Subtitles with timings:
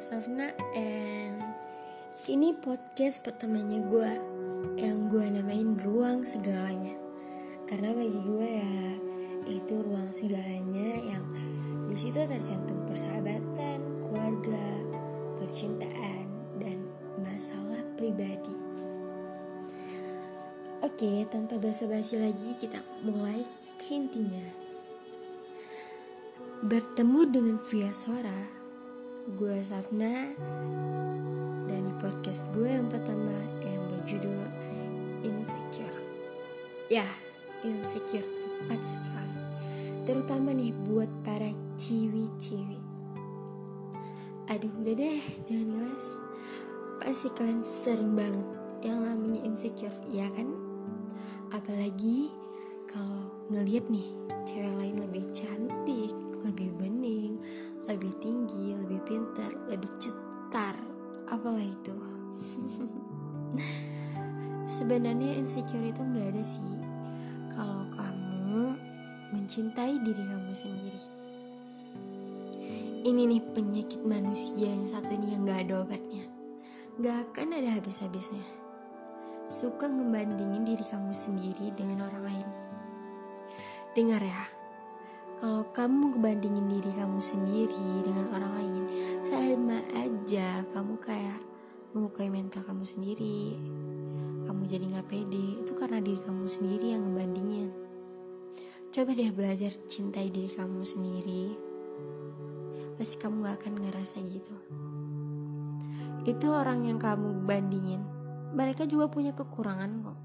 [0.00, 1.36] Safna and
[2.24, 4.12] ini podcast pertamanya gue
[4.80, 6.96] yang gue namain ruang segalanya
[7.68, 8.76] karena bagi gue ya
[9.44, 11.20] itu ruang segalanya yang
[11.84, 14.66] di situ tercantum persahabatan, keluarga,
[15.36, 16.80] percintaan dan
[17.20, 18.56] masalah pribadi.
[20.80, 23.44] Oke, tanpa basa-basi lagi kita mulai
[23.76, 24.48] ke intinya.
[26.64, 28.59] Bertemu dengan via suara
[29.38, 30.34] Gue Safna
[31.70, 33.30] Dan di podcast gue yang pertama
[33.62, 34.42] Yang berjudul
[35.22, 35.98] Insecure.
[36.90, 37.06] Ya,
[37.62, 39.40] insecure Tepat sekali.
[40.08, 42.80] Terutama nih buat para ciwi-ciwi.
[44.50, 46.08] Aduh udah deh Jangan ngeles
[46.98, 48.48] Pasti kalian sering banget
[48.82, 50.48] Yang namanya insecure Ya kan?
[51.54, 52.34] Apalagi
[52.90, 54.10] kalau ngeliat nih
[54.42, 56.10] cewek lain lebih cantik,
[56.42, 57.38] lebih bening,
[57.90, 60.78] lebih tinggi, lebih pintar, lebih cetar,
[61.26, 61.94] apalah itu.
[64.78, 66.70] Sebenarnya insecure itu nggak ada sih.
[67.50, 68.78] Kalau kamu
[69.34, 71.00] mencintai diri kamu sendiri.
[73.00, 76.24] Ini nih penyakit manusia yang satu ini yang nggak ada obatnya.
[77.02, 78.44] Nggak akan ada habis-habisnya.
[79.50, 82.48] Suka ngebandingin diri kamu sendiri dengan orang lain.
[83.98, 84.59] Dengar ya,
[85.40, 88.84] kalau kamu kebandingin diri kamu sendiri dengan orang lain,
[89.24, 91.40] sama aja kamu kayak
[91.96, 93.56] melukai mental kamu sendiri.
[94.44, 97.72] Kamu jadi nggak pede, itu karena diri kamu sendiri yang ngebandingin.
[98.92, 101.44] Coba deh belajar cintai diri kamu sendiri.
[103.00, 104.56] Pasti kamu gak akan ngerasa gitu.
[106.28, 108.04] Itu orang yang kamu bandingin,
[108.52, 110.20] mereka juga punya kekurangan kok.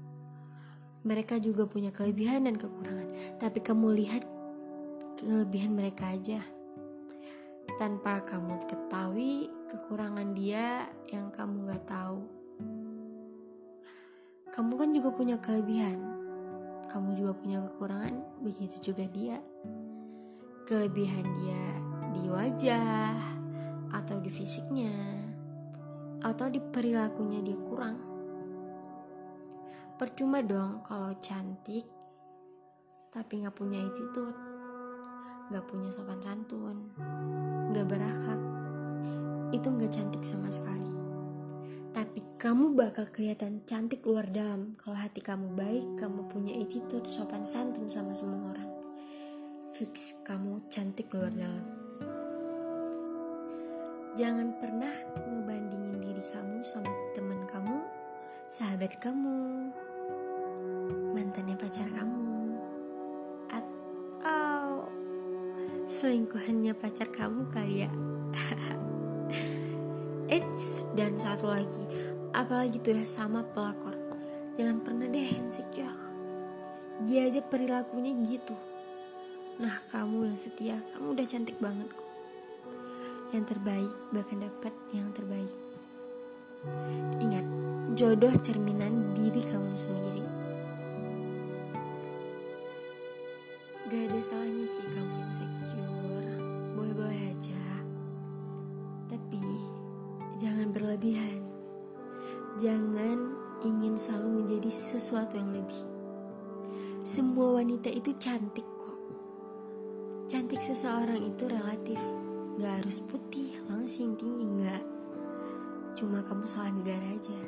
[1.08, 4.35] Mereka juga punya kelebihan dan kekurangan, tapi kamu lihat
[5.16, 6.44] kelebihan mereka aja.
[7.76, 12.24] Tanpa kamu ketahui kekurangan dia yang kamu gak tahu.
[14.52, 15.98] Kamu kan juga punya kelebihan.
[16.88, 19.40] Kamu juga punya kekurangan begitu juga dia.
[20.64, 21.64] Kelebihan dia
[22.16, 23.12] di wajah
[23.92, 24.92] atau di fisiknya
[26.24, 27.98] atau di perilakunya dia kurang.
[29.96, 31.84] Percuma dong kalau cantik
[33.12, 34.45] tapi nggak punya attitude
[35.46, 36.90] gak punya sopan santun,
[37.70, 38.42] gak berakhlak,
[39.54, 40.90] itu gak cantik sama sekali.
[41.94, 47.46] Tapi kamu bakal kelihatan cantik luar dalam kalau hati kamu baik, kamu punya attitude sopan
[47.46, 48.70] santun sama semua orang.
[49.72, 51.66] Fix kamu cantik luar dalam.
[54.16, 57.78] Jangan pernah ngebandingin diri kamu sama teman kamu,
[58.48, 59.68] sahabat kamu,
[61.12, 62.25] mantannya pacar kamu,
[65.86, 67.90] selingkuhannya pacar kamu kali ya
[70.34, 71.86] Eits, dan satu lagi
[72.34, 73.96] Apalagi tuh ya sama pelakor.
[74.60, 75.88] Jangan pernah deh insecure
[77.06, 78.52] Dia aja perilakunya gitu.
[79.62, 82.10] Nah kamu yang setia Kamu udah cantik banget kok.
[83.32, 85.54] Yang terbaik bahkan dapat yang terbaik.
[87.22, 87.46] Ingat
[87.96, 90.20] Jodoh cerminan diri kamu sendiri
[93.86, 96.34] Gak ada salahnya sih kamu insecure.
[96.74, 97.62] Boleh-boleh aja.
[99.06, 99.42] Tapi
[100.36, 101.40] Jangan berlebihan.
[102.60, 103.18] Jangan
[103.64, 105.80] ingin selalu menjadi sesuatu yang lebih.
[107.08, 109.00] Semua wanita itu cantik kok.
[110.28, 111.96] Cantik seseorang itu relatif.
[112.60, 114.84] Gak harus putih, langsing, tinggi, gak
[115.96, 117.40] Cuma kamu salah negara aja.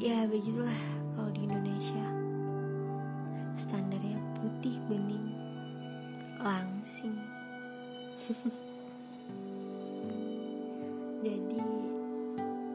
[0.00, 0.80] Ya begitulah
[1.12, 2.08] kalau di Indonesia.
[3.60, 4.13] Standarnya
[4.44, 5.32] putih bening.
[6.36, 7.16] Langsing.
[11.24, 11.60] Jadi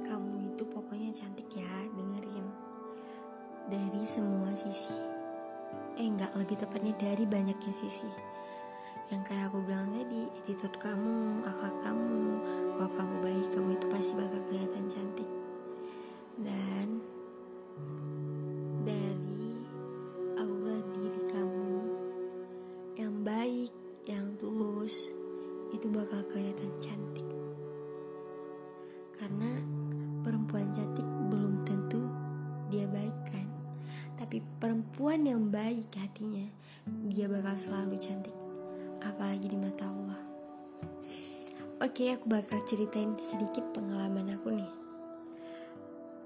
[0.01, 2.49] kamu itu pokoknya cantik ya dengerin.
[3.69, 4.97] Dari semua sisi.
[6.01, 8.09] Eh nggak lebih tepatnya dari banyaknya sisi.
[9.13, 12.41] Yang kayak aku bilang tadi attitude kamu akhlak kamu
[12.81, 15.29] kalau kamu baik kamu itu pasti bakal kelihatan cantik.
[16.41, 16.88] Dan
[35.19, 36.47] perempuan yang baik hatinya,
[37.11, 38.31] dia bakal selalu cantik.
[39.03, 40.21] Apalagi di mata Allah.
[41.83, 44.71] Oke, aku bakal ceritain sedikit pengalaman aku nih.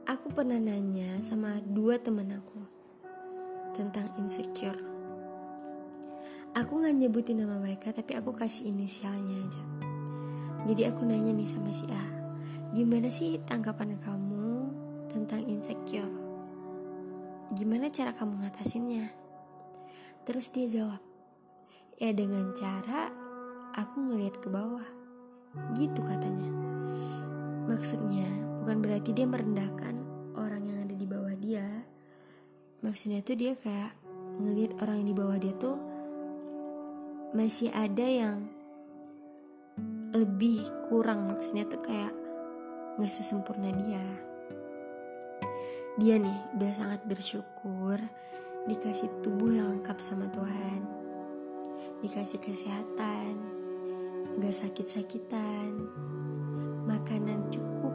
[0.05, 2.61] Aku pernah nanya sama dua teman aku
[3.73, 4.77] tentang insecure
[6.53, 9.63] Aku gak nyebutin nama mereka tapi aku kasih inisialnya aja.
[10.69, 12.05] Jadi aku nanya nih sama si A,
[12.77, 14.69] gimana sih tanggapan kamu
[15.09, 16.12] tentang insecure?
[17.63, 19.07] Gimana cara kamu ngatasinnya?
[20.27, 20.99] Terus dia jawab,
[21.95, 23.07] ya dengan cara
[23.71, 24.83] aku ngelihat ke bawah.
[25.71, 26.51] Gitu katanya.
[27.71, 28.27] Maksudnya
[28.59, 29.95] bukan berarti dia merendahkan
[30.35, 31.87] orang yang ada di bawah dia.
[32.83, 33.95] Maksudnya tuh dia kayak
[34.43, 35.79] ngelihat orang yang di bawah dia tuh
[37.31, 38.43] masih ada yang
[40.11, 42.11] lebih kurang maksudnya tuh kayak
[42.99, 44.03] nggak sesempurna dia
[45.93, 48.01] dia nih udah sangat bersyukur
[48.65, 50.81] dikasih tubuh yang lengkap sama Tuhan.
[52.01, 53.37] Dikasih kesehatan
[54.41, 55.69] gak sakit-sakitan
[56.89, 57.93] makanan cukup.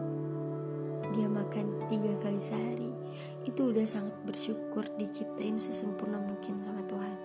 [1.11, 2.95] Dia makan tiga kali sehari.
[3.43, 7.17] Itu udah sangat bersyukur diciptain sesempurna mungkin sama Tuhan.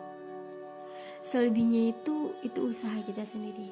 [1.22, 3.70] Selebihnya itu itu usaha kita sendiri.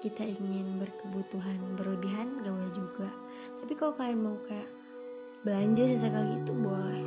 [0.00, 3.12] Kita ingin berkebutuhan berlebihan gak boleh juga.
[3.60, 4.81] Tapi kalau kalian mau kayak
[5.42, 7.06] belanja sesekali itu boleh.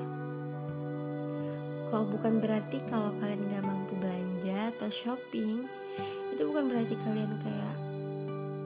[1.88, 5.64] Kalau bukan berarti kalau kalian gak mampu belanja atau shopping
[6.36, 7.76] itu bukan berarti kalian kayak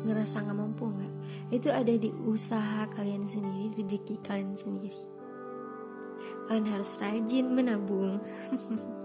[0.10, 1.14] ngerasa gak mampu nggak.
[1.54, 5.02] Itu ada di usaha kalian sendiri rezeki kalian sendiri.
[6.50, 8.18] Kalian harus rajin menabung.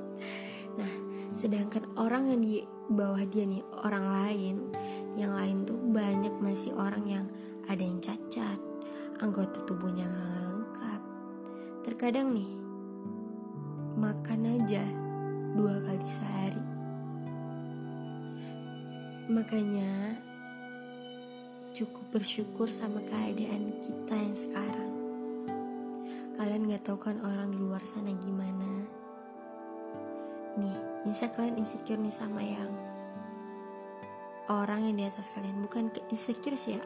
[0.75, 0.91] Nah
[1.31, 4.57] sedangkan orang yang di bawah dia nih orang lain
[5.15, 7.27] yang lain tuh banyak masih orang yang
[7.71, 8.59] ada yang cacat
[9.23, 10.44] anggota tubuhnya gak
[11.85, 12.49] terkadang nih
[14.01, 14.81] makan aja
[15.53, 16.65] dua kali sehari.
[19.29, 20.17] Makanya
[21.77, 24.93] cukup bersyukur sama keadaan kita yang sekarang.
[26.41, 28.89] Kalian gak tahu kan orang di luar sana gimana.
[30.57, 32.73] Nih misal kalian insecure nih sama yang
[34.49, 35.61] orang yang di atas kalian.
[35.69, 36.83] Bukan ke insecure sih ya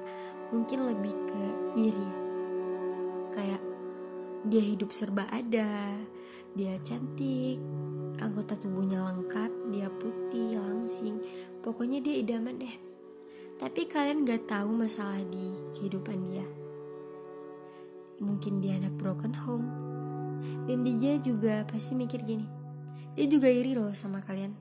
[0.51, 1.43] mungkin lebih ke
[1.79, 2.11] iri.
[3.39, 3.68] Kayak
[4.47, 5.99] dia hidup serba ada.
[6.55, 7.59] Dia cantik
[8.19, 11.19] anggota tubuhnya lengkap dia putih langsing.
[11.65, 12.77] Pokoknya dia idaman deh.
[13.59, 16.47] Tapi kalian gak tahu masalah di kehidupan dia.
[18.23, 19.69] Mungkin dia anak broken home.
[20.71, 22.59] Dan dia juga pasti mikir gini
[23.19, 24.55] dia juga iri loh sama kalian.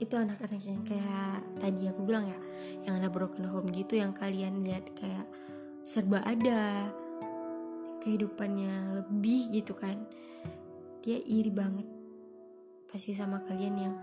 [0.00, 2.40] Itu anak-anak yang kayak tadi aku bilang ya
[2.88, 5.28] yang anak broken home gitu yang kalian lihat kayak
[5.84, 6.88] serba ada
[8.02, 10.06] kehidupannya lebih gitu kan.
[11.02, 11.86] Dia iri banget
[12.88, 13.94] pasti sama kalian yang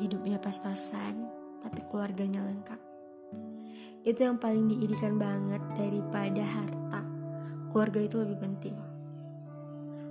[0.00, 1.28] hidupnya pas-pasan
[1.60, 2.80] tapi keluarganya lengkap.
[4.04, 7.00] Itu yang paling diirikan banget daripada harta.
[7.72, 8.76] Keluarga itu lebih penting.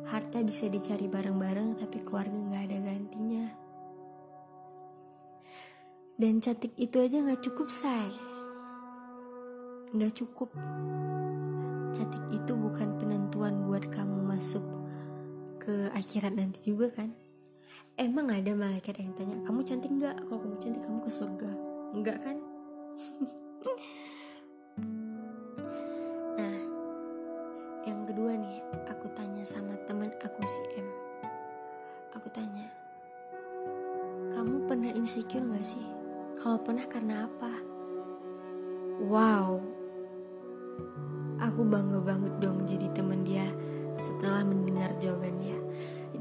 [0.09, 3.45] Harta bisa dicari bareng-bareng tapi keluarga nggak ada gantinya.
[6.13, 8.32] Dan cantik itu aja gak cukup say
[9.93, 10.49] Gak cukup
[11.93, 14.65] Cantik itu bukan penentuan buat kamu masuk
[15.61, 17.13] ke akhirat nanti juga kan
[17.93, 20.17] Emang ada malaikat yang tanya Kamu cantik gak?
[20.25, 21.51] Kalau kamu cantik kamu ke surga
[21.93, 22.41] Enggak kan?
[26.41, 26.57] nah
[27.85, 28.57] Yang kedua nih
[28.97, 30.89] Aku tanya sama teman aku si M
[32.17, 32.65] Aku tanya
[34.33, 35.85] Kamu pernah insecure gak sih?
[36.41, 37.53] Kalau pernah karena apa?
[39.05, 39.72] Wow,
[41.41, 43.45] aku bangga banget dong jadi teman dia
[43.97, 45.57] setelah mendengar jawabannya.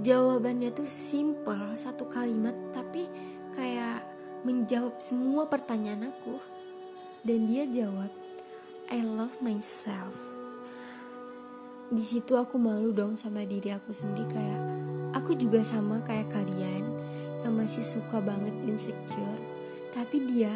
[0.03, 3.07] Jawabannya tuh simple, satu kalimat tapi
[3.55, 4.03] kayak
[4.43, 6.37] menjawab semua pertanyaan aku.
[7.23, 8.11] Dan dia jawab,
[8.91, 10.19] I love myself.
[11.93, 14.63] Di situ aku malu dong sama diri aku sendiri kayak
[15.13, 16.85] aku juga sama kayak kalian
[17.45, 19.41] yang masih suka banget insecure
[19.93, 20.53] tapi dia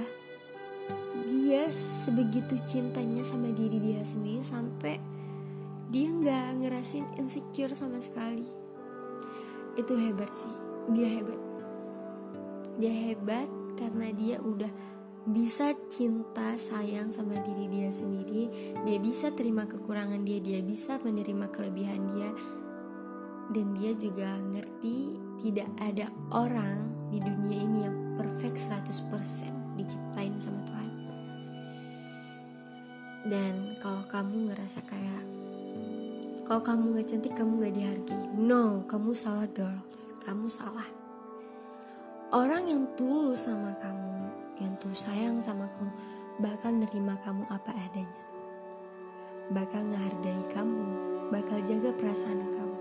[1.57, 5.01] dia sebegitu cintanya sama diri dia sendiri sampai
[5.89, 8.45] dia nggak ngerasin insecure sama sekali.
[9.73, 10.53] Itu hebat sih.
[10.93, 11.41] Dia hebat.
[12.77, 13.49] Dia hebat
[13.81, 14.69] karena dia udah
[15.33, 18.53] bisa cinta sayang sama diri dia sendiri.
[18.85, 22.31] Dia bisa terima kekurangan dia dia bisa menerima kelebihan dia.
[23.49, 30.61] Dan dia juga ngerti tidak ada orang di dunia ini yang perfect 100% diciptain sama
[30.69, 30.96] Tuhan
[33.27, 35.25] dan kalau kamu ngerasa kayak
[36.47, 38.23] kalau kamu gak cantik kamu gak dihargai.
[38.39, 40.15] No kamu salah girls.
[40.23, 40.87] Kamu salah.
[42.31, 44.15] Orang yang tulus sama kamu
[44.63, 45.91] yang tulus sayang sama kamu
[46.39, 48.21] bakal nerima kamu apa adanya.
[49.51, 50.83] Bakal ngehargai kamu
[51.35, 52.79] bakal jaga perasaan kamu.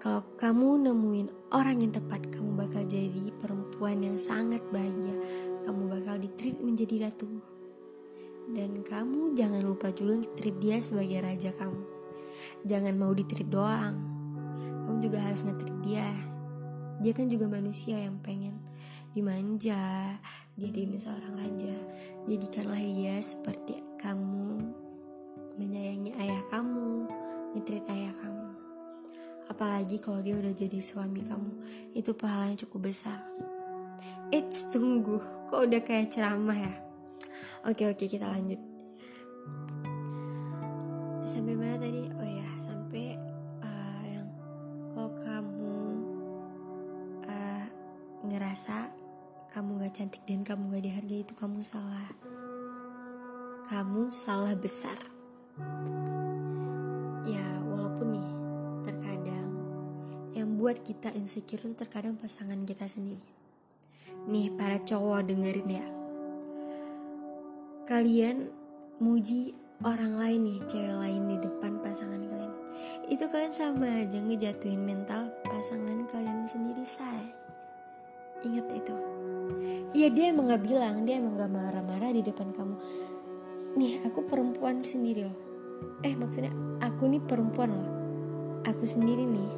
[0.00, 5.16] Kalau kamu nemuin orang yang tepat, kamu bakal jadi perempuan yang sangat bahagia.
[5.66, 7.55] Kamu bakal ditreat menjadi ratu
[8.46, 11.82] dan kamu jangan lupa juga treat dia sebagai raja kamu.
[12.62, 13.96] Jangan mau ditreat doang.
[14.86, 16.06] Kamu juga harus ngetreat dia.
[17.02, 18.54] Dia kan juga manusia yang pengen
[19.18, 20.14] dimanja.
[20.54, 21.74] Jadi seorang raja.
[22.30, 24.62] Jadikanlah dia seperti kamu.
[25.58, 27.10] Menyayangi ayah kamu.
[27.58, 28.46] Ngetreat ayah kamu.
[29.50, 31.50] Apalagi kalau dia udah jadi suami kamu.
[31.98, 33.26] Itu pahalanya cukup besar.
[34.30, 35.18] Eits tunggu.
[35.50, 36.85] Kok udah kayak ceramah ya
[37.66, 38.60] oke oke kita lanjut.
[41.26, 42.06] Sampai mana tadi?
[42.06, 43.18] Oh ya sampai
[43.58, 44.28] uh, yang
[44.94, 45.78] kalau kamu
[47.26, 47.66] uh,
[48.30, 48.94] ngerasa
[49.50, 52.06] kamu gak cantik dan kamu gak dihargai itu kamu salah.
[53.66, 55.00] Kamu salah besar.
[57.26, 58.30] Ya walaupun nih
[58.86, 59.50] terkadang
[60.30, 63.26] yang buat kita insecure itu terkadang pasangan kita sendiri.
[64.30, 65.86] Nih para cowok dengerin ya
[67.86, 68.50] kalian
[68.98, 69.54] muji
[69.86, 72.54] orang lain nih cewek lain di depan pasangan kalian.
[73.06, 77.30] Itu kalian sama aja ngejatuhin mental pasangan kalian sendiri say
[78.42, 78.96] ingat itu.
[79.94, 82.74] Iya dia emang gak bilang Dia emang gak marah-marah di depan kamu.
[83.78, 85.38] Nih aku perempuan sendiri loh.
[86.02, 86.50] Eh maksudnya
[86.82, 87.88] aku nih perempuan loh.
[88.66, 89.50] Aku sendiri nih.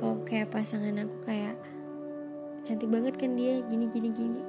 [0.00, 1.56] Kalau kayak pasangan aku kayak
[2.66, 4.40] Cantik banget kan dia Gini gini gini.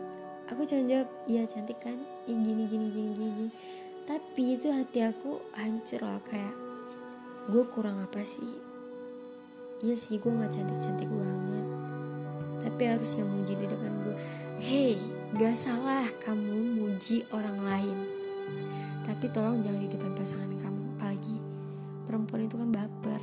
[0.47, 3.47] Aku cuma jawab Iya cantik kan gini gini gini gini, gini.
[4.03, 6.55] Tapi itu hati aku hancur loh Kayak
[7.47, 8.47] Gue kurang apa sih?
[9.79, 11.67] Iya sih gue gak cantik-cantik banget.
[12.59, 14.15] Tapi harus yang muji di depan gue
[14.59, 14.99] hey
[15.39, 17.97] gak salah kamu muji orang lain.
[19.07, 21.37] Tapi tolong jangan di depan pasangan kamu apalagi
[22.03, 23.21] perempuan itu kan baper.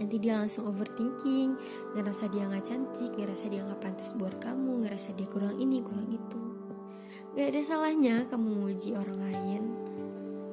[0.00, 1.60] Nanti dia langsung overthinking
[1.92, 6.08] ngerasa dia gak cantik ngerasa dia gak pantas buat kamu ngerasa dia kurang ini kurang
[6.08, 6.43] itu
[7.34, 9.62] gak ada salahnya kamu muji orang lain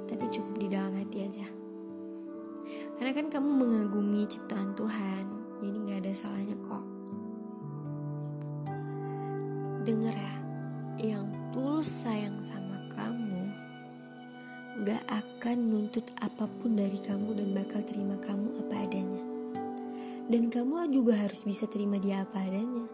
[0.09, 1.47] tapi cukup di dalam hati aja
[2.97, 5.25] karena kan kamu mengagumi ciptaan Tuhan
[5.61, 7.01] jadi gak ada salahnya kok
[9.81, 10.35] Dengar ya,
[11.17, 13.49] yang tulus sayang sama kamu
[14.85, 19.23] gak akan nuntut apa pun dari kamu dan bakal terima kamu apa adanya.
[20.29, 22.85] Dan kamu juga harus bisa terima dia apa adanya.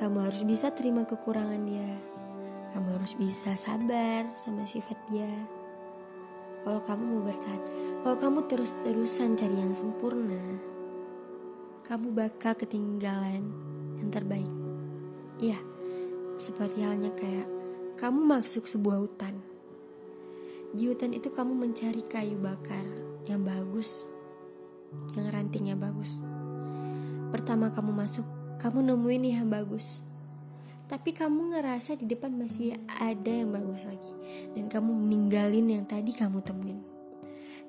[0.00, 2.00] Kamu harus bisa terima kekurangan dia.
[2.72, 5.28] Kamu harus bisa sabar sama sifat dia.
[6.64, 7.62] Kalau kamu mau bertahan,
[8.00, 10.40] kalau kamu terus-terusan cari yang sempurna,
[11.84, 13.44] kamu bakal ketinggalan
[14.00, 14.48] yang terbaik.
[15.42, 15.58] Iya,
[16.38, 17.50] seperti halnya kayak
[17.98, 19.36] kamu masuk sebuah hutan.
[20.72, 22.86] Di hutan itu kamu mencari kayu bakar
[23.28, 24.08] yang bagus,
[25.18, 26.24] yang rantingnya bagus.
[27.28, 28.24] Pertama kamu masuk,
[28.62, 30.06] kamu nemuin yang bagus.
[30.92, 34.12] Tapi kamu ngerasa di depan masih ada yang bagus lagi.
[34.52, 36.84] Dan kamu ninggalin yang tadi kamu temuin.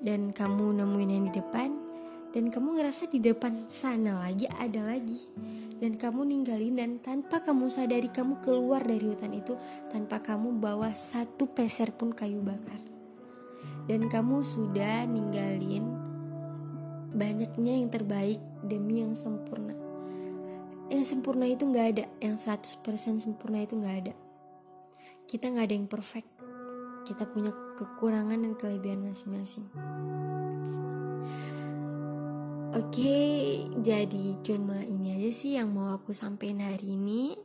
[0.03, 1.71] Dan kamu nemuin yang di depan,
[2.33, 5.21] dan kamu ngerasa di depan sana lagi ada lagi
[5.77, 9.53] dan kamu ninggalin dan tanpa kamu sadari kamu keluar dari hutan itu
[9.93, 12.81] tanpa kamu bawa satu peser pun kayu bakar
[13.85, 15.85] dan kamu sudah ninggalin
[17.13, 19.82] banyaknya yang terbaik demi yang sempurna
[20.93, 22.85] yang sempurna itu nggak ada yang 100%
[23.17, 24.13] sempurna itu nggak ada
[25.25, 26.29] kita nggak ada yang perfect
[27.09, 29.65] kita punya kekurangan dan kelebihan masing-masing
[32.73, 37.37] Oke, jadi cuma ini aja sih yang mau aku sampein hari ini.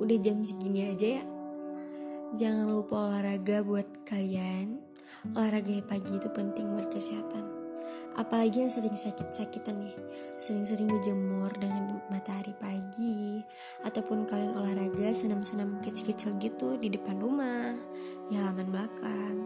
[0.00, 1.24] Udah jam segini aja ya.
[2.32, 4.80] Jangan lupa olahraga buat kalian.
[5.36, 7.59] Olahraga pagi itu penting buat kesehatan.
[8.18, 9.94] Apalagi yang sering sakit-sakitan nih.
[10.42, 13.40] Sering-sering berjemur dengan matahari pagi.
[13.86, 17.76] Ataupun kalian olahraga senam-senam kecil-kecil gitu di depan rumah.
[18.28, 19.36] Di halaman belakang.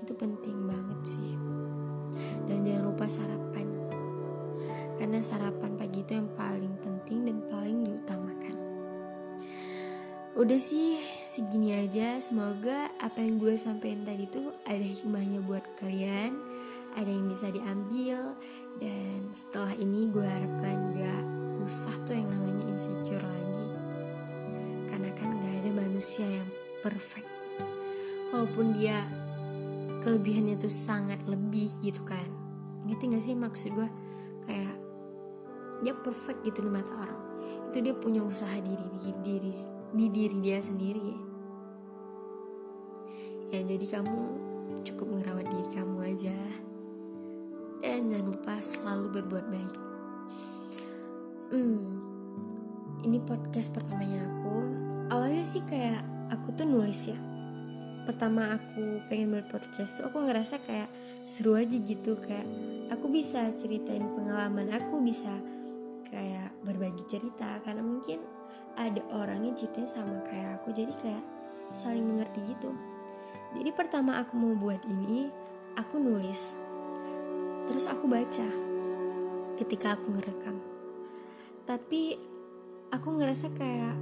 [0.00, 1.56] Itu penting banget sih
[2.46, 3.66] dan jangan lupa sarapan
[4.96, 8.56] karena sarapan pagi itu yang paling penting dan paling diutamakan
[10.36, 16.36] udah sih segini aja semoga apa yang gue sampein tadi tuh ada hikmahnya buat kalian
[16.96, 18.34] ada yang bisa diambil.
[18.80, 21.24] Dan setelah ini gue harap kalian gak
[21.64, 23.68] usah tuh yang namanya insecure lagi.
[24.88, 26.48] Karena kan gak ada manusia yang
[26.80, 27.28] perfect.
[28.32, 28.96] Kalaupun dia
[30.02, 32.26] kelebihannya tuh sangat lebih gitu kan.
[32.88, 33.88] Ngerti gak sih maksud gue?
[34.48, 34.76] Kayak
[35.84, 37.22] dia perfect gitu di mata orang.
[37.70, 39.52] Itu dia punya usaha diri di diri
[39.92, 41.04] di diri dia sendiri.
[41.04, 41.18] Ya,
[43.52, 44.18] ya jadi kamu
[44.86, 46.36] cukup ngerawat diri kamu aja
[48.10, 49.74] jangan lupa selalu berbuat baik.
[51.54, 52.06] Hmm
[53.06, 54.56] ini podcast pertamanya aku.
[55.14, 56.02] Awalnya sih kayak
[56.34, 57.18] aku tuh nulis ya.
[58.02, 60.90] Pertama aku pengen buat podcast tuh aku ngerasa kayak
[61.22, 62.46] seru aja gitu kayak
[62.90, 65.30] aku bisa ceritain pengalaman aku bisa
[66.10, 67.62] kayak berbagi cerita.
[67.62, 68.18] Karena mungkin
[68.74, 71.24] ada orang yang ceritanya sama kayak aku jadi kayak
[71.78, 72.74] saling mengerti gitu.
[73.54, 75.30] Jadi pertama aku mau buat ini
[75.78, 76.58] aku nulis
[77.66, 78.46] terus aku baca
[79.58, 80.56] ketika aku ngerekam.
[81.66, 82.14] Tapi
[82.94, 83.96] aku ngerasa kayak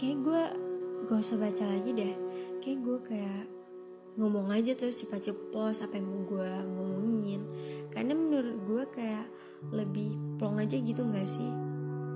[0.00, 0.42] kayak gue
[1.06, 2.14] gak usah baca lagi deh.
[2.58, 3.44] Kayak gue kayak
[4.18, 7.40] ngomong aja terus cepat ceplos apa yang mau gue ngomongin.
[7.94, 9.26] Karena menurut gue kayak
[9.70, 11.50] lebih plong aja gitu gak sih?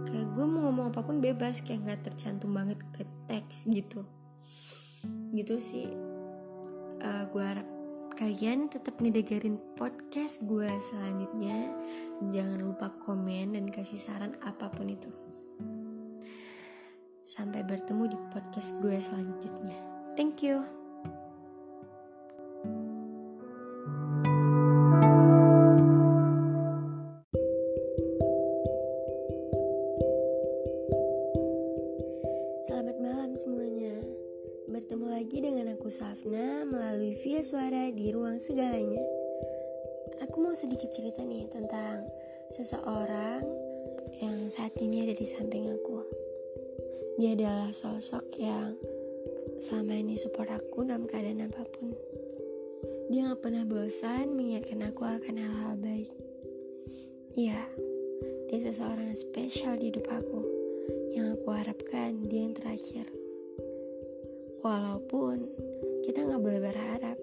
[0.07, 4.07] Kayak gue mau ngomong apa pun bebas kayak nggak tercantum banget ke teks gitu.
[5.35, 5.87] Gitu sih
[7.03, 7.69] uh, eh, gue harap
[8.17, 11.69] kalian tetap ngedengerin podcast gue selanjutnya.
[12.33, 15.13] Jangan lupa komen dan kasih saran apa pun itu.
[17.29, 19.77] Sampai bertemu di podcast gue selanjutnya.
[20.17, 20.76] Thank you
[36.87, 39.03] melalui via suara di ruang segalanya.
[40.23, 42.07] Aku mau sedikit cerita nih tentang
[42.55, 43.43] seseorang
[44.23, 46.07] yang saat ini ada di samping aku.
[47.19, 48.79] Dia adalah sosok yang
[49.59, 51.91] selama ini support aku dalam keadaan apa pun.
[53.11, 56.15] Dia gak pernah bosan mengingatkan aku akan hal-hal baik.
[57.35, 57.67] Iya,
[58.47, 60.39] dia seseorang yang spesial di hidup aku.
[61.19, 63.11] Yang aku harapkan dia yang terakhir.
[64.63, 65.51] Walaupun
[66.07, 67.19] kita nggak boleh berharap,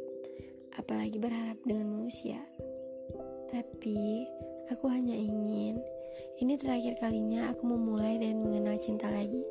[0.75, 2.44] apalagi berharap dengan manusia.
[3.48, 4.28] Tapi
[4.68, 5.80] aku hanya ingin
[6.43, 9.48] ini terakhir kalinya aku memulai dan mengenal cinta lagi.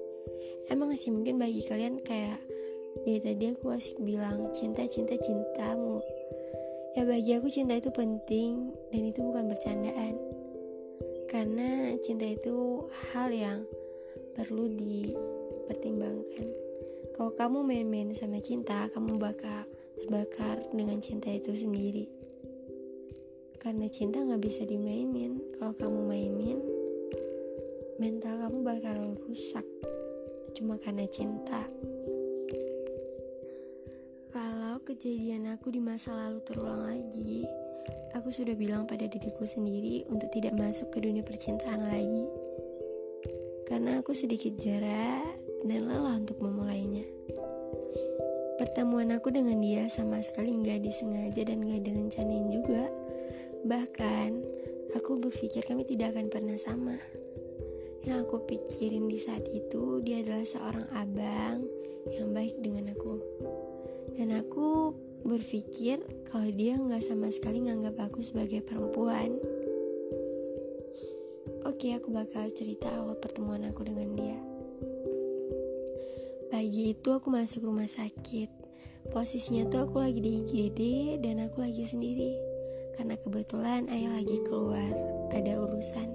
[0.68, 2.36] Emang sih mungkin bagi kalian kayak
[3.08, 6.04] di tadi aku asik bilang cinta cinta cintamu.
[6.92, 10.20] Ya bagi aku cinta itu penting dan itu bukan bercandaan.
[11.24, 12.84] Karena cinta itu
[13.16, 13.64] hal yang
[14.36, 16.71] perlu dipertimbangkan.
[17.12, 19.68] Kalau kamu main-main sama cinta, kamu bakal
[20.00, 22.08] terbakar dengan cinta itu sendiri.
[23.60, 25.38] Karena cinta gak bisa dimainin.
[25.60, 26.58] Kalau kamu mainin,
[28.00, 28.96] mental kamu bakal
[29.28, 29.62] rusak.
[30.56, 31.68] Cuma karena cinta.
[34.32, 37.44] Kalau kejadian aku di masa lalu terulang lagi,
[38.16, 42.24] aku sudah bilang pada diriku sendiri untuk tidak masuk ke dunia percintaan lagi.
[43.68, 47.06] Karena aku sedikit jarak dan lelah untuk memulainya.
[48.62, 52.86] Pertemuan aku dengan dia sama sekali nggak disengaja dan nggak direncanain juga.
[53.66, 54.30] Bahkan,
[54.94, 56.94] aku berpikir kami tidak akan pernah sama.
[58.02, 61.66] Yang aku pikirin di saat itu, dia adalah seorang abang
[62.10, 63.18] yang baik dengan aku.
[64.18, 69.38] Dan aku berpikir kalau dia nggak sama sekali nganggap aku sebagai perempuan.
[71.62, 74.51] Oke, aku bakal cerita awal pertemuan aku dengan dia.
[76.62, 78.46] Pagi itu aku masuk rumah sakit.
[79.10, 80.80] Posisinya tuh aku lagi di IGD
[81.18, 82.38] dan aku lagi sendiri.
[82.94, 84.94] Karena kebetulan ayah lagi keluar,
[85.34, 86.06] ada urusan.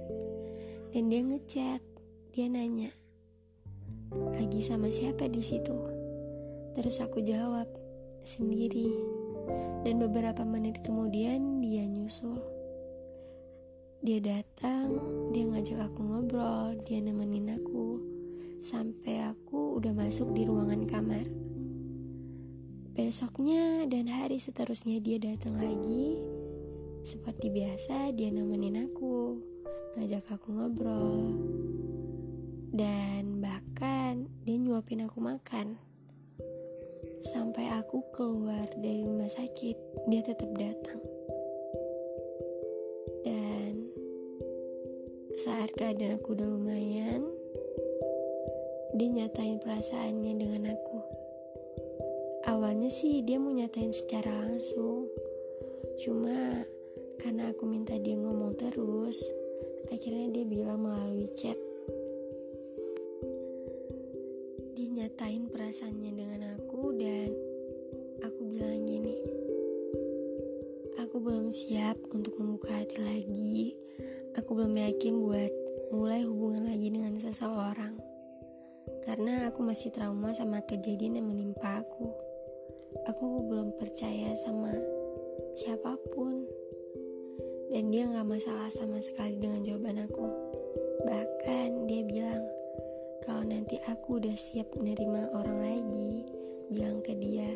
[0.96, 1.84] Dan dia ngechat,
[2.32, 2.96] dia nanya,
[4.40, 5.76] lagi sama siapa di situ?
[6.80, 7.68] Terus aku jawab,
[8.24, 8.88] sendiri.
[9.84, 12.40] Dan beberapa menit kemudian dia nyusul.
[14.00, 14.96] Dia datang,
[15.36, 18.16] dia ngajak aku ngobrol, dia nemenin aku
[18.68, 21.24] sampai aku udah masuk di ruangan kamar.
[22.92, 26.20] Besoknya dan hari seterusnya dia datang lagi.
[27.08, 29.40] Seperti biasa dia nemenin aku,
[29.96, 31.32] ngajak aku ngobrol.
[32.76, 35.80] Dan bahkan dia nyuapin aku makan.
[37.24, 39.80] Sampai aku keluar dari rumah sakit,
[40.12, 41.00] dia tetap datang.
[43.24, 43.88] Dan
[45.40, 47.37] saat keadaan aku udah lumayan,
[48.98, 51.00] dia nyatain perasaannya dengan aku.
[52.50, 55.06] Awalnya sih dia mau nyatain secara langsung.
[56.02, 56.66] Cuma
[57.22, 59.22] karena aku minta dia ngomong terus,
[59.94, 61.67] akhirnya dia bilang melalui chat.
[80.88, 82.16] Kejadian yang menimpa aku.
[83.12, 84.72] Aku belum percaya sama
[85.60, 86.48] siapa pun,
[87.68, 90.32] dan dia gak masalah sama sekali dengan jawaban aku.
[91.04, 92.40] Bahkan dia bilang,
[93.28, 96.24] kalau nanti aku udah siap menerima orang lagi,
[96.72, 97.52] bilang ke dia.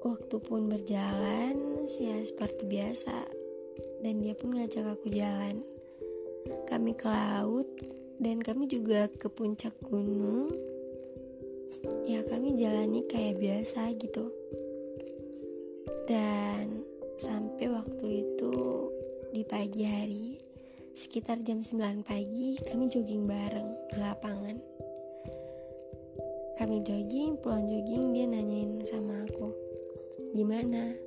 [0.00, 3.28] Waktu pun berjalan, ya seperti biasa,
[4.00, 5.60] dan dia pun ngajak aku jalan.
[6.72, 7.68] Kami ke laut,
[8.16, 10.71] dan kami juga ke puncak gunung.
[12.02, 14.26] Ya, kami jalani kayak biasa gitu.
[16.10, 16.82] Dan
[17.14, 18.54] sampai waktu itu
[19.30, 20.34] di pagi hari,
[20.98, 24.58] sekitar jam 9 pagi, kami jogging bareng di lapangan.
[26.58, 29.54] Kami jogging, pulang jogging, dia nanyain sama aku,
[30.34, 30.98] gimana?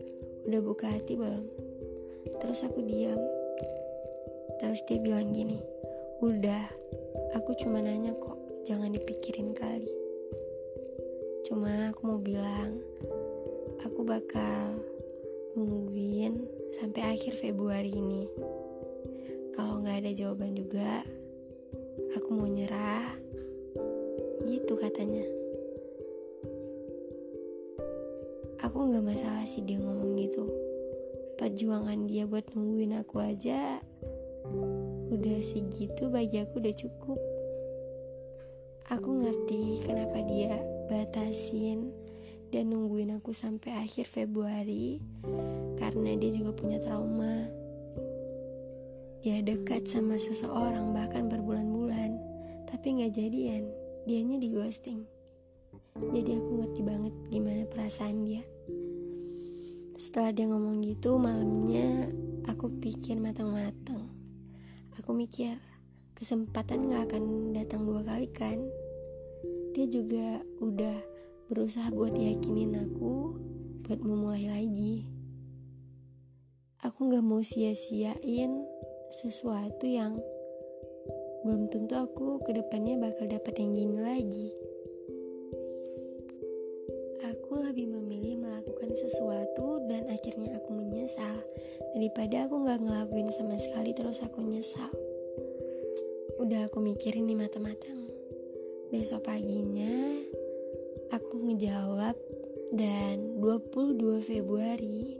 [0.48, 1.44] Udah buka hati belum?
[2.40, 3.20] Terus aku diam.
[4.64, 5.60] Terus dia bilang gini,
[6.24, 6.72] udah,
[7.36, 10.05] aku cuma nanya kok, jangan dipikirin kali.
[11.46, 12.82] Cuma aku mau bilang,
[13.86, 14.82] aku bakal
[15.54, 16.42] nungguin
[16.74, 18.26] sampai akhir Februari ini.
[19.54, 21.06] Kalau nggak ada jawaban juga,
[22.18, 23.14] aku mau nyerah.
[24.50, 25.22] Gitu katanya.
[28.66, 30.50] Aku nggak masalah sih dia ngomong gitu.
[31.38, 33.86] Perjuangan dia buat nungguin aku aja
[35.14, 37.20] udah segitu bagi aku udah cukup.
[38.90, 41.92] Aku ngerti kenapa dia batasin
[42.54, 45.02] dan nungguin aku sampai akhir Februari
[45.76, 47.50] karena dia juga punya trauma.
[49.26, 52.14] Dia dekat sama seseorang bahkan berbulan-bulan,
[52.70, 53.66] tapi nggak jadian.
[54.06, 55.02] Dianya di ghosting.
[55.98, 58.46] Jadi aku ngerti banget gimana perasaan dia.
[59.98, 62.12] Setelah dia ngomong gitu, malamnya
[62.46, 64.12] aku pikir matang-matang.
[65.02, 65.58] Aku mikir,
[66.14, 68.62] kesempatan gak akan datang dua kali kan?
[69.76, 70.98] Dia juga udah
[71.52, 73.36] berusaha buat yakinin aku
[73.84, 75.04] buat memulai lagi.
[76.80, 78.64] Aku gak mau sia-siain
[79.12, 80.16] sesuatu yang
[81.44, 84.50] belum tentu aku ke depannya bakal dapat yang gini lagi.
[87.36, 91.36] Aku lebih memilih melakukan sesuatu dan akhirnya aku menyesal
[91.92, 94.88] daripada aku gak ngelakuin sama sekali terus aku nyesal.
[96.40, 98.05] Udah aku mikirin nih matang-matang.
[98.96, 100.24] Besok paginya
[101.12, 102.16] Aku ngejawab
[102.72, 105.20] dan 22 Februari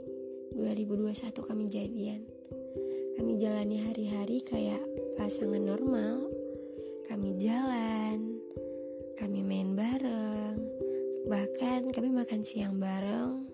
[0.56, 2.24] 2021 kami jadian.
[3.20, 4.80] Kami jalani hari-hari kayak
[5.20, 6.24] pasangan normal.
[7.04, 8.40] Kami jalan,
[9.20, 10.56] kami main bareng,
[11.28, 13.44] bahkan kami makan siang bareng.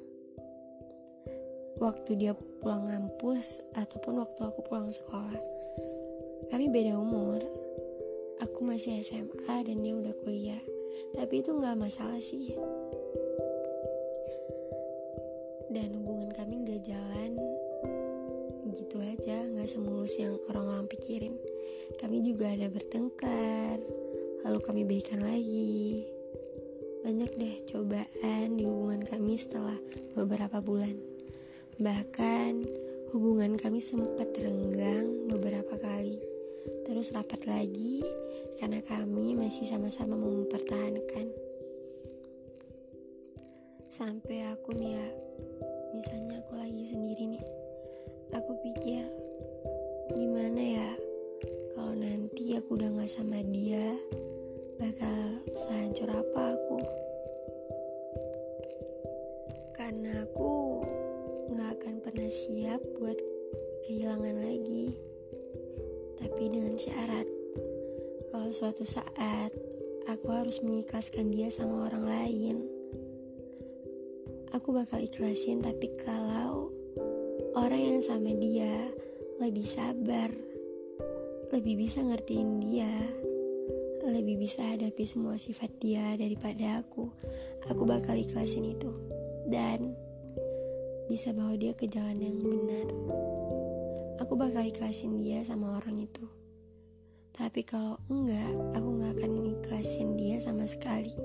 [1.83, 5.43] Waktu dia pulang ngampus ataupun waktu aku pulang sekolah.
[6.47, 7.62] Kami beda umur.
[8.43, 10.59] Aku masih SMA dan dia udah kuliah.
[11.15, 12.51] Tapi itu nggak masalah sih.
[15.71, 17.39] Dan hubungan kami nggak jalan
[18.75, 21.39] gitu aja nggak semulus yang orang-orang pikirin.
[22.03, 23.79] Kami juga ada bertengkar
[24.43, 26.03] lalu kami baikan lagi.
[27.07, 29.79] Banyak deh cobaan di hubungan kami setelah
[30.19, 30.99] beberapa bulan.
[31.79, 32.53] Bahkan
[33.15, 36.32] hubungan kami sempat renggang beberapa kali
[36.87, 38.03] terus rapat lagi
[38.59, 41.27] karena kami masih sama-sama mempertahankan.
[43.93, 45.09] Sampai aku nih ya,
[45.93, 47.45] misalnya aku lagi sendiri nih,
[48.33, 49.05] aku pikir
[50.17, 50.91] gimana ya
[51.77, 53.93] kalau nanti aku udah gak sama dia,
[54.81, 56.79] bakal sehancur apa aku?
[59.77, 60.53] Karena aku
[61.53, 63.19] gak akan pernah siap buat
[63.85, 64.97] kehilangan lagi,
[66.23, 67.27] tapi dengan syarat
[68.33, 69.53] kalau suatu saat
[70.09, 72.57] aku harus mengikhlaskan dia sama orang lain,
[74.57, 75.61] aku bakal ikhlasin.
[75.61, 76.73] Tapi kalau
[77.55, 78.89] orang yang sama dia
[79.37, 80.33] lebih sabar,
[81.53, 82.93] lebih bisa ngertiin dia,
[84.09, 87.13] lebih bisa hadapi semua sifat dia daripada aku,
[87.69, 88.91] aku bakal ikhlasin itu
[89.53, 89.93] dan
[91.07, 92.89] bisa bawa dia ke jalan yang benar.
[94.21, 96.29] Aku bakal ikhlasin dia sama orang itu.
[97.33, 101.17] Tapi kalau enggak, aku nggak akan mengiklasin dia sama sekali.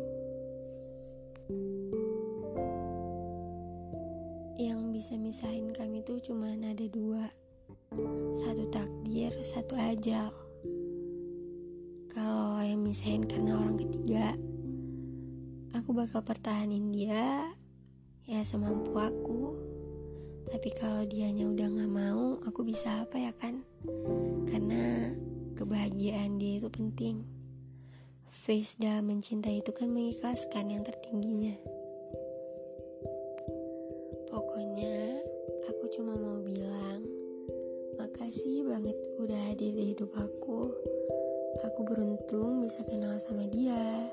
[4.56, 7.28] Yang bisa misahin kami tuh cuma ada dua.
[8.32, 10.32] Satu takdir, satu ajal.
[12.08, 14.32] Kalau yang misahin karena orang ketiga,
[15.76, 17.52] aku bakal pertahanin dia
[18.28, 19.77] ya semampu aku.
[20.48, 23.68] Tapi kalau dianya udah gak mau, aku bisa apa ya kan?
[24.48, 25.12] Karena
[25.60, 27.28] kebahagiaan dia itu penting.
[28.32, 31.60] Face dalam mencintai itu kan mengikhlaskan yang tertingginya.
[34.32, 35.20] Pokoknya
[35.68, 37.04] aku cuma mau bilang
[38.00, 40.72] makasih banget udah hadir di hidup aku.
[41.60, 44.08] Aku beruntung bisa kenal sama dia,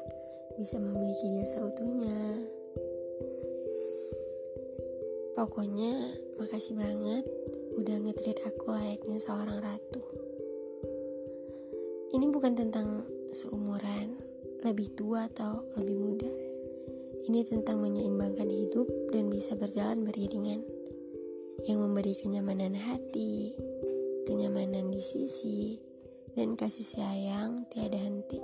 [0.59, 2.19] bisa memiliki dia seutuhnya.
[5.35, 7.25] Pokoknya, makasih banget
[7.75, 10.03] udah ngetreat aku layaknya seorang ratu.
[12.15, 13.03] Ini bukan tentang
[13.35, 14.15] seumuran,
[14.63, 16.33] lebih tua atau lebih muda.
[17.27, 20.63] Ini tentang menyeimbangkan hidup dan bisa berjalan beriringan
[21.67, 23.57] yang memberi kenyamanan hati,
[24.31, 25.83] kenyamanan di sisi,
[26.39, 28.39] dan kasih sayang tiada henti.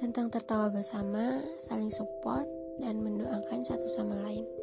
[0.00, 2.48] Tentang tertawa bersama, saling support,
[2.80, 4.55] dan mendoakan satu sama lain.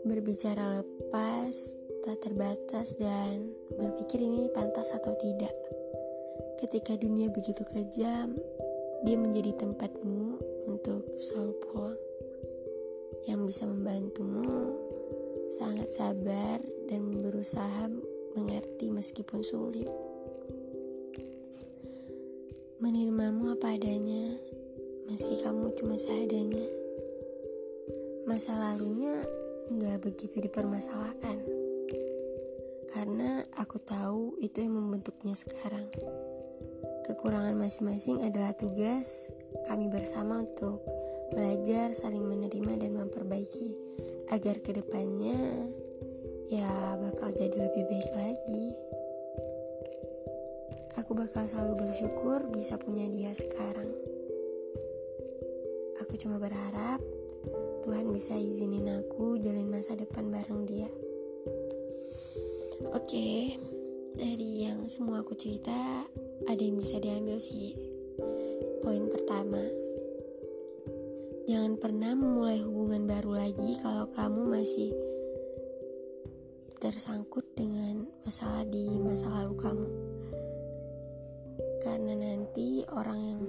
[0.00, 5.52] Berbicara lepas, tak terbatas, dan berpikir ini pantas atau tidak.
[6.56, 8.32] Ketika dunia begitu kejam,
[9.04, 10.40] dia menjadi tempatmu
[10.72, 12.00] untuk selalu pulang.
[13.28, 14.72] Yang bisa membantumu
[15.52, 17.92] sangat sabar dan berusaha
[18.32, 19.88] mengerti meskipun sulit.
[22.80, 24.40] Menerimamu apa adanya,
[25.04, 26.64] meski kamu cuma seadanya.
[28.24, 29.20] Masa lalunya
[29.70, 31.38] nggak begitu dipermasalahkan,
[32.90, 35.86] karena aku tahu itu yang membentuknya sekarang.
[37.06, 39.30] Kekurangan masing-masing adalah tugas
[39.70, 40.82] kami bersama untuk
[41.30, 43.78] belajar, saling menerima, dan memperbaiki
[44.34, 45.70] agar ke depannya
[46.50, 48.66] ya bakal jadi lebih baik lagi.
[50.98, 53.90] Aku bakal selalu bersyukur bisa punya dia sekarang.
[56.02, 56.98] Aku cuma berharap
[57.90, 60.86] Tuhan bisa izinin aku jalin masa depan bareng dia.
[62.94, 63.58] Oke,
[64.14, 66.06] dari yang semua aku cerita,
[66.46, 67.74] ada yang bisa diambil sih.
[68.78, 69.58] Poin pertama,
[71.50, 74.94] jangan pernah memulai hubungan baru lagi kalau kamu masih
[76.78, 79.88] tersangkut dengan masalah di masa lalu kamu.
[81.82, 83.42] Karena nanti orang yang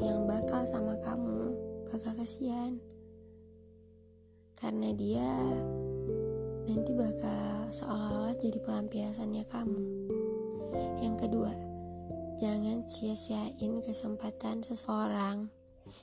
[0.00, 1.52] yang bakal sama kamu
[1.92, 2.80] bakal kasihan.
[4.60, 5.24] Karena dia
[6.68, 9.82] nanti bakal seolah-olah jadi pelampiasannya kamu.
[11.00, 11.52] Yang kedua,
[12.36, 15.48] jangan sia-siain kesempatan seseorang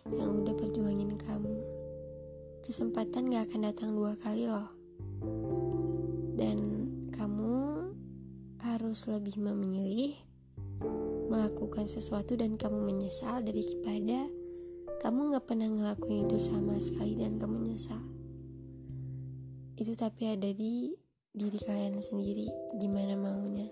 [0.10, 1.56] yang udah perjuangin kamu.
[2.66, 4.74] Kesempatan gak akan datang dua kali loh.
[6.34, 7.94] Dan kamu
[8.66, 10.18] harus lebih memilih
[11.30, 14.26] melakukan sesuatu dan kamu menyesal daripada
[14.98, 18.17] kamu gak pernah ngelakuin itu sama sekali dan kamu menyesal.
[19.78, 20.90] Itu tapi ada di
[21.38, 22.50] diri kalian sendiri
[22.82, 23.70] gimana maunya.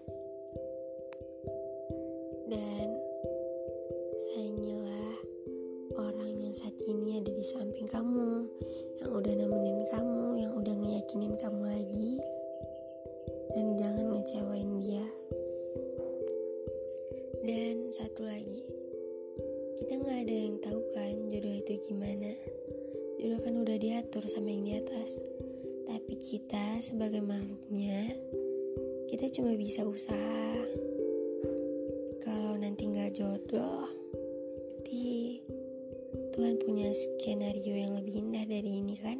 [36.46, 39.18] Tuhan punya skenario yang lebih indah dari ini kan?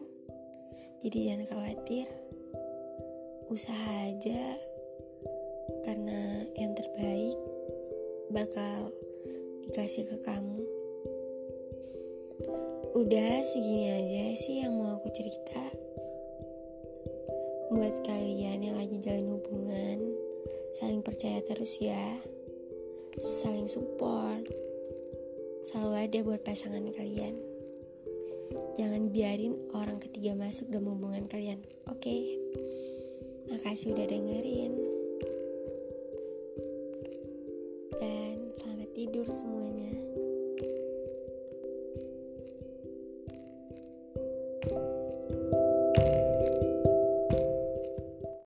[1.02, 2.06] Jadi jangan khawatir,
[3.50, 4.54] usaha aja
[5.90, 7.34] karena yang terbaik
[8.30, 8.94] bakal
[9.66, 10.62] dikasih ke kamu.
[12.94, 15.66] Udah segini aja sih yang mau aku cerita.
[17.74, 19.98] Buat kalian yang lagi jalan hubungan,
[20.78, 22.22] saling percaya terus ya.
[23.18, 24.65] Saling support.
[25.76, 27.36] Selalu ada buat pasangan kalian.
[28.80, 31.60] Jangan biarin orang ketiga masuk dalam hubungan kalian.
[31.92, 32.00] Oke.
[32.00, 32.22] Okay?
[33.52, 34.72] Makasih udah dengerin.
[38.00, 39.55] Dan selamat tidur semuanya.